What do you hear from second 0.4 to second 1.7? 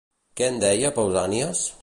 Què en deia Pausànias?